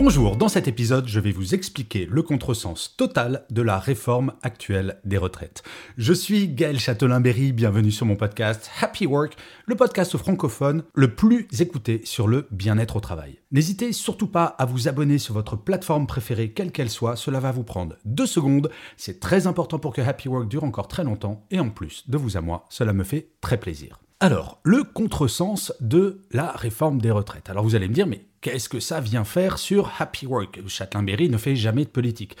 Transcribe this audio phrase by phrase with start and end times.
[0.00, 5.00] Bonjour, dans cet épisode, je vais vous expliquer le contresens total de la réforme actuelle
[5.04, 5.64] des retraites.
[5.96, 11.48] Je suis Gaël Châtelain-Berry, bienvenue sur mon podcast Happy Work, le podcast francophone le plus
[11.58, 13.40] écouté sur le bien-être au travail.
[13.50, 17.50] N'hésitez surtout pas à vous abonner sur votre plateforme préférée, quelle qu'elle soit, cela va
[17.50, 21.44] vous prendre deux secondes, c'est très important pour que Happy Work dure encore très longtemps,
[21.50, 23.98] et en plus, de vous à moi, cela me fait très plaisir.
[24.20, 27.50] Alors, le contresens de la réforme des retraites.
[27.50, 30.66] Alors vous allez me dire, mais qu'est-ce que ça vient faire sur Happy Work?
[30.66, 32.36] Châtelain-Berry ne fait jamais de politique.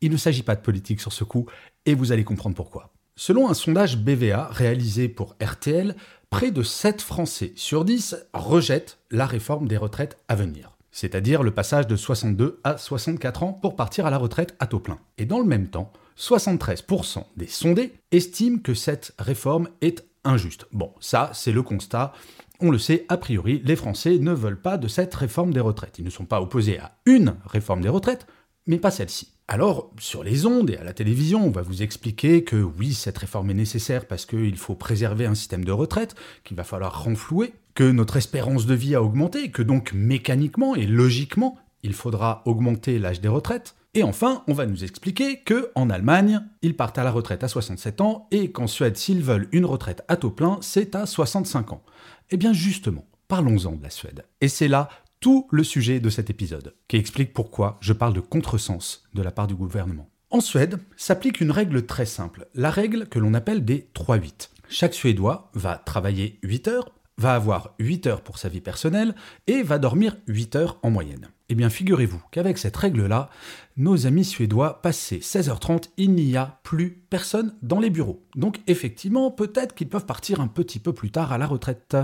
[0.00, 1.46] Il ne s'agit pas de politique sur ce coup,
[1.86, 2.92] et vous allez comprendre pourquoi.
[3.16, 5.96] Selon un sondage BVA réalisé pour RTL,
[6.30, 11.50] près de 7 Français sur 10 rejettent la réforme des retraites à venir, c'est-à-dire le
[11.50, 15.00] passage de 62 à 64 ans pour partir à la retraite à taux plein.
[15.16, 20.66] Et dans le même temps, 73% des sondés estiment que cette réforme est injuste.
[20.72, 22.12] Bon, ça, c'est le constat.
[22.60, 25.98] On le sait, a priori, les Français ne veulent pas de cette réforme des retraites.
[25.98, 28.26] Ils ne sont pas opposés à une réforme des retraites,
[28.66, 29.32] mais pas celle-ci.
[29.46, 33.16] Alors, sur les ondes et à la télévision, on va vous expliquer que oui, cette
[33.16, 37.54] réforme est nécessaire parce qu'il faut préserver un système de retraite, qu'il va falloir renflouer,
[37.74, 42.98] que notre espérance de vie a augmenté, que donc mécaniquement et logiquement, il faudra augmenter
[42.98, 43.76] l'âge des retraites.
[43.94, 47.48] Et enfin, on va nous expliquer que en Allemagne, ils partent à la retraite à
[47.48, 51.72] 67 ans et qu'en Suède, s'ils veulent une retraite à taux plein, c'est à 65
[51.72, 51.82] ans.
[52.30, 54.24] Eh bien justement, parlons-en de la Suède.
[54.40, 54.90] Et c'est là
[55.20, 59.32] tout le sujet de cet épisode, qui explique pourquoi je parle de contresens de la
[59.32, 60.08] part du gouvernement.
[60.30, 64.50] En Suède, s'applique une règle très simple, la règle que l'on appelle des 3-8.
[64.68, 69.14] Chaque Suédois va travailler 8 heures, va avoir 8 heures pour sa vie personnelle
[69.46, 71.30] et va dormir 8 heures en moyenne.
[71.50, 73.30] Eh bien, figurez-vous qu'avec cette règle-là,
[73.78, 78.22] nos amis suédois, passés 16h30, il n'y a plus personne dans les bureaux.
[78.36, 81.96] Donc, effectivement, peut-être qu'ils peuvent partir un petit peu plus tard à la retraite.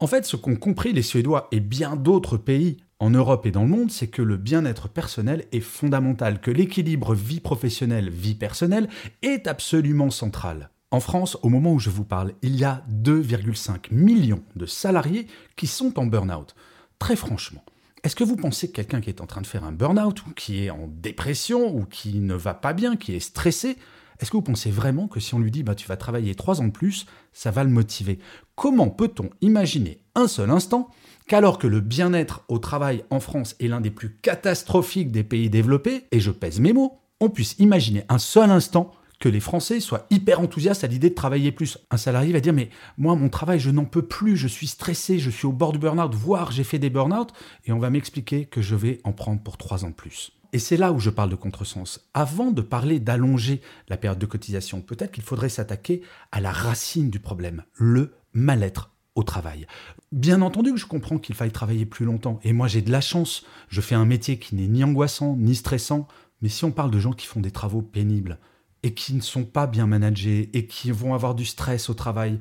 [0.00, 3.62] En fait, ce qu'ont compris les Suédois et bien d'autres pays en Europe et dans
[3.62, 8.88] le monde, c'est que le bien-être personnel est fondamental, que l'équilibre vie professionnelle-vie personnelle
[9.22, 10.68] est absolument central.
[10.90, 15.26] En France, au moment où je vous parle, il y a 2,5 millions de salariés
[15.56, 16.54] qui sont en burn-out.
[16.98, 17.64] Très franchement,
[18.04, 20.30] est-ce que vous pensez que quelqu'un qui est en train de faire un burn-out, ou
[20.34, 23.78] qui est en dépression, ou qui ne va pas bien, qui est stressé,
[24.20, 26.60] est-ce que vous pensez vraiment que si on lui dit bah, tu vas travailler trois
[26.60, 28.18] ans de plus, ça va le motiver?
[28.56, 30.90] Comment peut-on imaginer un seul instant
[31.26, 35.48] qu'alors que le bien-être au travail en France est l'un des plus catastrophiques des pays
[35.48, 39.80] développés, et je pèse mes mots, on puisse imaginer un seul instant que les Français
[39.80, 41.78] soient hyper enthousiastes à l'idée de travailler plus.
[41.90, 45.18] Un salarié va dire mais moi mon travail je n'en peux plus, je suis stressé,
[45.18, 47.30] je suis au bord du burn-out, voire j'ai fait des burn-out,
[47.64, 50.32] et on va m'expliquer que je vais en prendre pour trois ans de plus.
[50.52, 52.08] Et c'est là où je parle de contresens.
[52.14, 57.10] Avant de parler d'allonger la période de cotisation, peut-être qu'il faudrait s'attaquer à la racine
[57.10, 59.66] du problème, le mal-être au travail.
[60.12, 63.00] Bien entendu que je comprends qu'il faille travailler plus longtemps, et moi j'ai de la
[63.00, 66.06] chance, je fais un métier qui n'est ni angoissant, ni stressant,
[66.40, 68.38] mais si on parle de gens qui font des travaux pénibles,
[68.84, 72.38] et qui ne sont pas bien managés et qui vont avoir du stress au travail,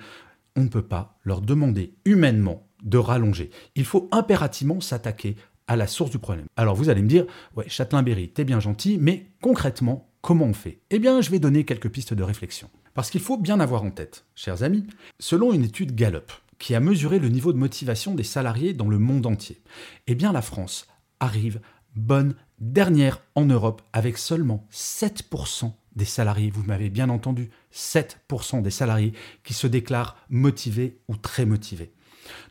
[0.56, 3.50] on ne peut pas leur demander humainement de rallonger.
[3.76, 5.38] Il faut impérativement s'attaquer
[5.68, 6.46] à la source du problème.
[6.58, 10.82] Alors vous allez me dire, ouais, Châtelain-Berry, t'es bien gentil, mais concrètement, comment on fait?
[10.90, 12.70] Eh bien, je vais donner quelques pistes de réflexion.
[12.94, 14.86] Parce qu'il faut bien avoir en tête, chers amis,
[15.20, 19.00] selon une étude Gallup, qui a mesuré le niveau de motivation des salariés dans le
[19.00, 19.62] monde entier,
[20.08, 20.88] eh bien la France
[21.22, 21.62] arrive
[21.96, 28.72] bonne dernière en Europe avec seulement 7% des salariés, vous m'avez bien entendu, 7% des
[28.72, 31.94] salariés qui se déclarent motivés ou très motivés.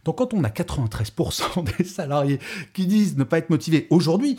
[0.05, 2.39] Donc quand on a 93% des salariés
[2.73, 4.39] qui disent ne pas être motivés aujourd'hui,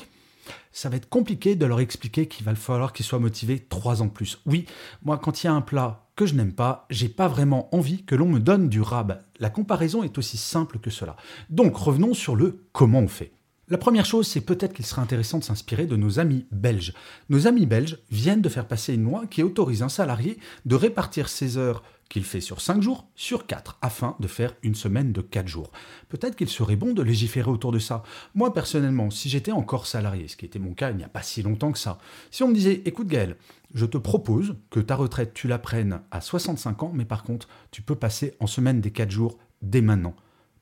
[0.71, 4.09] ça va être compliqué de leur expliquer qu'il va falloir qu'ils soient motivés trois ans
[4.09, 4.39] plus.
[4.45, 4.65] Oui,
[5.03, 8.03] moi quand il y a un plat que je n'aime pas, j'ai pas vraiment envie
[8.03, 9.19] que l'on me donne du rab.
[9.39, 11.15] La comparaison est aussi simple que cela.
[11.49, 13.31] Donc revenons sur le comment on fait.
[13.69, 16.93] La première chose, c'est peut-être qu'il serait intéressant de s'inspirer de nos amis belges.
[17.29, 21.29] Nos amis belges viennent de faire passer une loi qui autorise un salarié de répartir
[21.29, 25.21] ses heures qu'il fait sur 5 jours sur 4 afin de faire une semaine de
[25.21, 25.71] 4 jours.
[26.09, 28.03] Peut-être qu'il serait bon de légiférer autour de ça.
[28.35, 31.23] Moi personnellement, si j'étais encore salarié, ce qui était mon cas il n'y a pas
[31.23, 31.99] si longtemps que ça,
[32.31, 33.37] si on me disait écoute Gaël,
[33.73, 37.47] je te propose que ta retraite tu la prennes à 65 ans, mais par contre
[37.71, 40.15] tu peux passer en semaine des 4 jours dès maintenant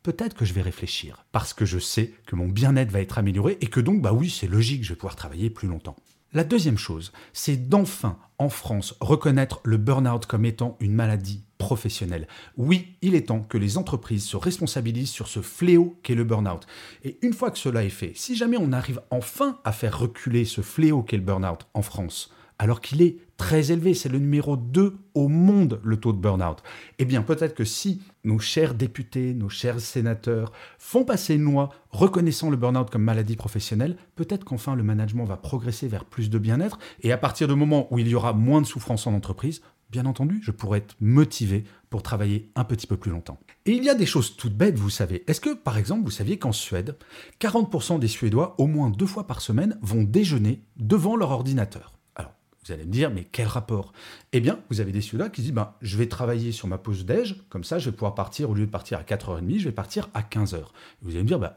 [0.03, 3.57] peut-être que je vais réfléchir, parce que je sais que mon bien-être va être amélioré
[3.61, 5.95] et que donc, bah oui, c'est logique, je vais pouvoir travailler plus longtemps.
[6.33, 12.25] La deuxième chose, c'est d'enfin, en France, reconnaître le burn-out comme étant une maladie professionnelle.
[12.55, 16.65] Oui, il est temps que les entreprises se responsabilisent sur ce fléau qu'est le burn-out.
[17.03, 20.45] Et une fois que cela est fait, si jamais on arrive enfin à faire reculer
[20.45, 24.55] ce fléau qu'est le burn-out en France, alors qu'il est très élevé, c'est le numéro
[24.55, 26.59] 2 au monde, le taux de burn-out.
[26.99, 31.71] Eh bien, peut-être que si nos chers députés, nos chers sénateurs font passer une loi
[31.89, 36.37] reconnaissant le burn-out comme maladie professionnelle, peut-être qu'enfin le management va progresser vers plus de
[36.37, 39.63] bien-être, et à partir du moment où il y aura moins de souffrance en entreprise,
[39.89, 43.39] bien entendu, je pourrais être motivé pour travailler un petit peu plus longtemps.
[43.65, 45.23] Et il y a des choses toutes bêtes, vous savez.
[45.25, 46.95] Est-ce que, par exemple, vous saviez qu'en Suède,
[47.39, 51.93] 40% des Suédois, au moins deux fois par semaine, vont déjeuner devant leur ordinateur?
[52.65, 53.91] Vous allez me dire, mais quel rapport?
[54.33, 57.05] Eh bien, vous avez des Suédois qui disent, ben, je vais travailler sur ma pause
[57.05, 59.71] déj, comme ça je vais pouvoir partir, au lieu de partir à 4h30, je vais
[59.71, 60.61] partir à 15h.
[61.01, 61.53] Vous allez me dire, ben,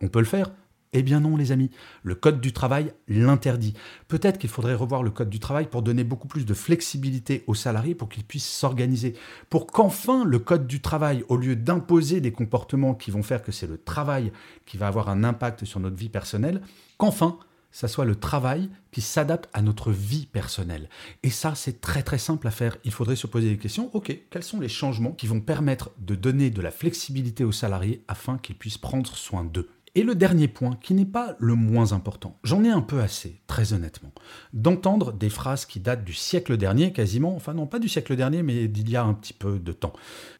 [0.00, 0.50] on peut le faire?
[0.92, 1.70] Eh bien non, les amis,
[2.04, 3.74] le Code du travail l'interdit.
[4.08, 7.54] Peut-être qu'il faudrait revoir le Code du travail pour donner beaucoup plus de flexibilité aux
[7.54, 9.14] salariés pour qu'ils puissent s'organiser,
[9.50, 13.52] pour qu'enfin le Code du travail, au lieu d'imposer des comportements qui vont faire que
[13.52, 14.32] c'est le travail
[14.64, 16.62] qui va avoir un impact sur notre vie personnelle,
[16.96, 17.38] qu'enfin
[17.76, 20.88] ça soit le travail qui s'adapte à notre vie personnelle.
[21.22, 22.78] Et ça, c'est très très simple à faire.
[22.84, 23.90] Il faudrait se poser des questions.
[23.92, 28.02] Ok, quels sont les changements qui vont permettre de donner de la flexibilité aux salariés
[28.08, 29.68] afin qu'ils puissent prendre soin d'eux?
[29.94, 33.42] Et le dernier point, qui n'est pas le moins important, j'en ai un peu assez,
[33.46, 34.12] très honnêtement,
[34.54, 38.42] d'entendre des phrases qui datent du siècle dernier, quasiment, enfin non pas du siècle dernier,
[38.42, 39.92] mais d'il y a un petit peu de temps.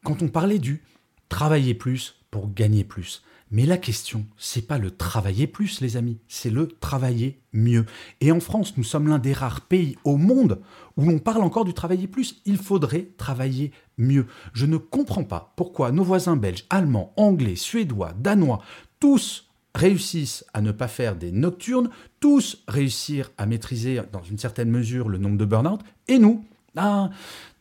[0.04, 0.84] Quand on parlait du
[1.28, 3.22] travailler plus gagner plus.
[3.52, 7.86] Mais la question, c'est pas le travailler plus, les amis, c'est le travailler mieux.
[8.20, 10.60] Et en France, nous sommes l'un des rares pays au monde
[10.96, 12.42] où l'on parle encore du travailler plus.
[12.44, 14.26] Il faudrait travailler mieux.
[14.52, 18.62] Je ne comprends pas pourquoi nos voisins belges, allemands, anglais, suédois, danois,
[18.98, 24.70] tous réussissent à ne pas faire des nocturnes, tous réussissent à maîtriser dans une certaine
[24.70, 26.44] mesure le nombre de burn-out, et nous,
[26.76, 27.10] ah,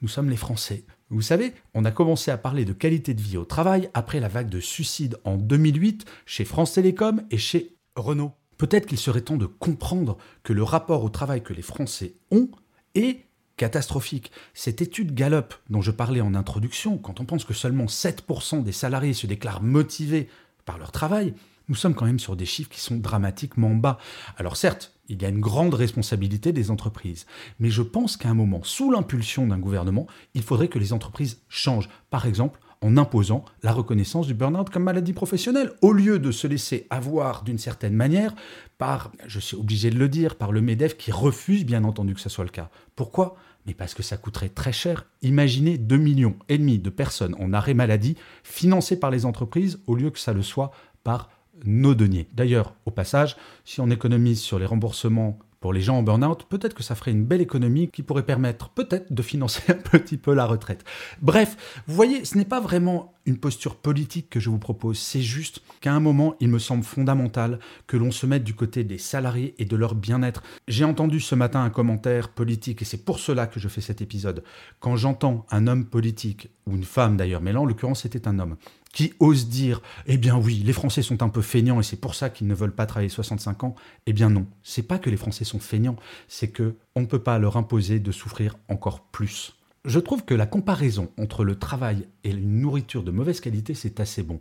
[0.01, 0.83] nous sommes les Français.
[1.09, 4.27] Vous savez, on a commencé à parler de qualité de vie au travail après la
[4.27, 8.31] vague de suicides en 2008 chez France Télécom et chez Renault.
[8.57, 12.49] Peut-être qu'il serait temps de comprendre que le rapport au travail que les Français ont
[12.95, 13.25] est
[13.55, 14.31] catastrophique.
[14.55, 18.71] Cette étude Gallup dont je parlais en introduction, quand on pense que seulement 7% des
[18.71, 20.27] salariés se déclarent motivés
[20.65, 21.35] par leur travail,
[21.67, 23.99] nous sommes quand même sur des chiffres qui sont dramatiquement bas.
[24.37, 27.25] Alors certes, il y a une grande responsabilité des entreprises,
[27.59, 31.41] mais je pense qu'à un moment, sous l'impulsion d'un gouvernement, il faudrait que les entreprises
[31.47, 31.89] changent.
[32.09, 36.47] Par exemple, en imposant la reconnaissance du burn-out comme maladie professionnelle, au lieu de se
[36.47, 38.35] laisser avoir d'une certaine manière
[38.77, 42.19] par, je suis obligé de le dire, par le MEDEF qui refuse bien entendu que
[42.19, 42.69] ce soit le cas.
[42.95, 43.37] Pourquoi?
[43.65, 45.07] Mais parce que ça coûterait très cher.
[45.23, 49.95] Imaginez 2 millions et demi de personnes en arrêt maladie financées par les entreprises au
[49.95, 50.71] lieu que ça le soit
[51.03, 51.29] par
[51.63, 52.27] nos deniers.
[52.33, 56.75] D'ailleurs, au passage, si on économise sur les remboursements pour les gens en burn-out, peut-être
[56.75, 60.35] que ça ferait une belle économie qui pourrait permettre peut-être de financer un petit peu
[60.35, 60.83] la retraite.
[61.23, 65.21] Bref, vous voyez, ce n'est pas vraiment une posture politique que je vous propose, c'est
[65.21, 67.57] juste qu'à un moment, il me semble fondamental
[67.87, 70.43] que l'on se mette du côté des salariés et de leur bien-être.
[70.67, 74.01] J'ai entendu ce matin un commentaire politique, et c'est pour cela que je fais cet
[74.01, 74.43] épisode.
[74.79, 78.37] Quand j'entends un homme politique, ou une femme d'ailleurs, mais là en l'occurrence c'était un
[78.37, 78.55] homme,
[78.95, 82.15] qui ose dire Eh bien oui, les Français sont un peu feignants et c'est pour
[82.15, 83.75] ça qu'ils ne veulent pas travailler 65 ans.
[84.07, 85.97] Eh bien non, c'est pas que les Français sont feignants,
[86.27, 89.57] c'est que on ne peut pas leur imposer de souffrir encore plus.
[89.83, 93.99] Je trouve que la comparaison entre le travail et une nourriture de mauvaise qualité, c'est
[93.99, 94.39] assez bon.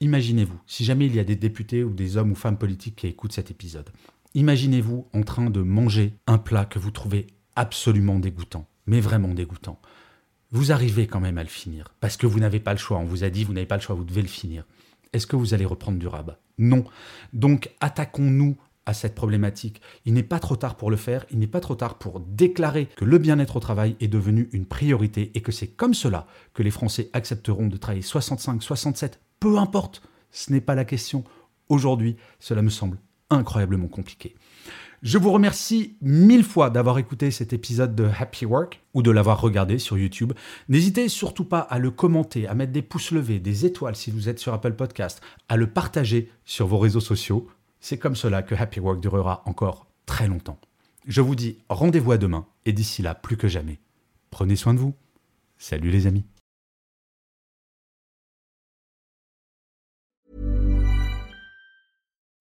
[0.00, 3.06] Imaginez-vous, si jamais il y a des députés ou des hommes ou femmes politiques qui
[3.06, 3.88] écoutent cet épisode,
[4.34, 9.80] imaginez-vous en train de manger un plat que vous trouvez absolument dégoûtant, mais vraiment dégoûtant
[10.52, 12.98] vous arrivez quand même à le finir, parce que vous n'avez pas le choix.
[12.98, 14.64] On vous a dit, vous n'avez pas le choix, vous devez le finir.
[15.12, 16.36] Est-ce que vous allez reprendre du rab?
[16.58, 16.84] Non.
[17.32, 19.80] Donc, attaquons-nous à cette problématique.
[20.04, 22.86] Il n'est pas trop tard pour le faire, il n'est pas trop tard pour déclarer
[22.96, 26.62] que le bien-être au travail est devenu une priorité et que c'est comme cela que
[26.62, 31.24] les Français accepteront de travailler 65, 67, peu importe, ce n'est pas la question.
[31.68, 32.98] Aujourd'hui, cela me semble
[33.30, 34.34] incroyablement compliqué.
[35.02, 39.40] Je vous remercie mille fois d'avoir écouté cet épisode de Happy Work ou de l'avoir
[39.40, 40.32] regardé sur YouTube.
[40.68, 44.28] N'hésitez surtout pas à le commenter, à mettre des pouces levés, des étoiles si vous
[44.28, 47.48] êtes sur Apple Podcast, à le partager sur vos réseaux sociaux.
[47.80, 50.60] C'est comme cela que Happy Work durera encore très longtemps.
[51.08, 53.80] Je vous dis rendez-vous à demain et d'ici là, plus que jamais,
[54.30, 54.94] prenez soin de vous.
[55.58, 56.24] Salut les amis.